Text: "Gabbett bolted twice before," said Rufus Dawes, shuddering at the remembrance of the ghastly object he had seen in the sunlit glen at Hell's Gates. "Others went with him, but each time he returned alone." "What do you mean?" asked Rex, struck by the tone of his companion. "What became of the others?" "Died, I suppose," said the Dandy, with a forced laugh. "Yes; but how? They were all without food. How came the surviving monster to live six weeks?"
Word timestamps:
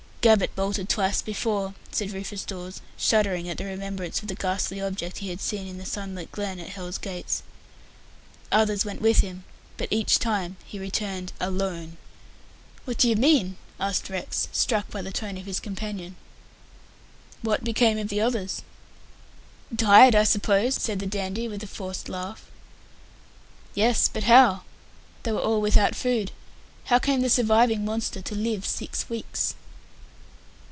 "Gabbett 0.23 0.53
bolted 0.55 0.87
twice 0.87 1.19
before," 1.23 1.73
said 1.91 2.11
Rufus 2.11 2.45
Dawes, 2.45 2.79
shuddering 2.95 3.49
at 3.49 3.57
the 3.57 3.65
remembrance 3.65 4.21
of 4.21 4.27
the 4.27 4.35
ghastly 4.35 4.79
object 4.79 5.17
he 5.17 5.29
had 5.29 5.41
seen 5.41 5.65
in 5.67 5.79
the 5.79 5.83
sunlit 5.85 6.31
glen 6.31 6.59
at 6.59 6.69
Hell's 6.69 6.99
Gates. 6.99 7.41
"Others 8.51 8.85
went 8.85 9.01
with 9.01 9.21
him, 9.21 9.45
but 9.77 9.87
each 9.89 10.19
time 10.19 10.57
he 10.63 10.77
returned 10.77 11.33
alone." 11.39 11.97
"What 12.85 12.97
do 12.99 13.09
you 13.09 13.15
mean?" 13.15 13.57
asked 13.79 14.11
Rex, 14.11 14.47
struck 14.51 14.91
by 14.91 15.01
the 15.01 15.11
tone 15.11 15.37
of 15.39 15.47
his 15.47 15.59
companion. 15.59 16.17
"What 17.41 17.63
became 17.63 17.97
of 17.97 18.09
the 18.09 18.21
others?" 18.21 18.61
"Died, 19.75 20.13
I 20.13 20.23
suppose," 20.25 20.75
said 20.75 20.99
the 20.99 21.07
Dandy, 21.07 21.47
with 21.47 21.63
a 21.63 21.65
forced 21.65 22.07
laugh. 22.09 22.45
"Yes; 23.73 24.07
but 24.07 24.25
how? 24.25 24.61
They 25.23 25.31
were 25.31 25.39
all 25.39 25.59
without 25.61 25.95
food. 25.95 26.31
How 26.85 26.99
came 26.99 27.21
the 27.23 27.29
surviving 27.31 27.83
monster 27.83 28.21
to 28.21 28.35
live 28.35 28.67
six 28.67 29.09
weeks?" 29.09 29.55